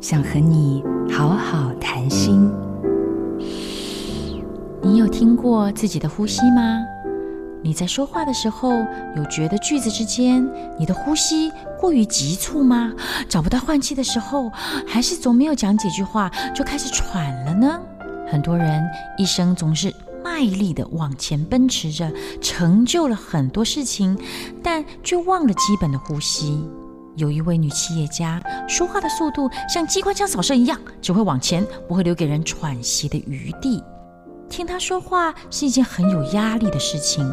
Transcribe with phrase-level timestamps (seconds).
[0.00, 2.48] 想和你好好谈心。
[4.80, 6.84] 你有听过自己的呼吸吗？
[7.64, 8.70] 你在说话的时候，
[9.16, 10.48] 有觉得句子之间
[10.78, 11.50] 你的呼吸
[11.80, 12.92] 过于急促吗？
[13.28, 14.48] 找不到换气的时候，
[14.86, 17.80] 还是总没有讲几句话就开始喘了呢？
[18.30, 18.84] 很多人
[19.16, 19.92] 一生总是
[20.22, 22.08] 卖力的往前奔驰着，
[22.40, 24.16] 成就了很多事情，
[24.62, 26.64] 但却忘了基本的呼吸。
[27.18, 33.82] 有一位女企业家，说话的速度像机关枪扫射一样，只会往前，不会留给人喘息的余地。
[34.48, 37.28] 听她说话是一件很有压力的事情。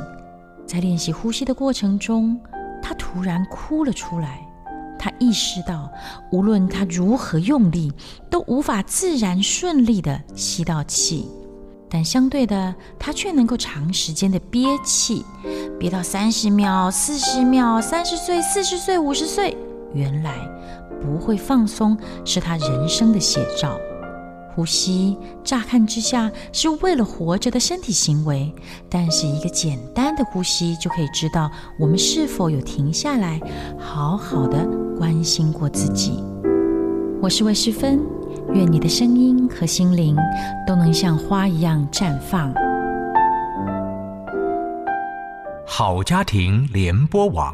[0.66, 2.38] 在练习呼吸的过程中，
[2.82, 4.42] 她突然哭了出来。
[4.98, 5.92] 她意识到，
[6.31, 7.94] 无论她如何用力，
[8.28, 11.30] 都无法自然顺利地吸到气。
[11.88, 15.23] 但相对的，她却能够长时间的憋气，
[15.80, 19.56] 憋到三十秒、四十秒、三十岁、四十岁、五十岁。
[19.95, 20.35] 原来
[21.02, 23.80] 不会放松是他人生的写照。
[24.53, 28.53] 呼吸乍看之下是为了活着的身体行为，
[28.89, 33.38] 但是一个简单的呼吸就可以知道我们是否有停下来，
[33.78, 34.66] 好好的
[34.97, 36.23] 关心过自己。
[37.22, 38.00] 我是魏诗芬，
[38.53, 40.16] 愿你的声音和心灵
[40.66, 42.53] 都能像花一样绽放。
[45.67, 47.53] 好家庭联播网。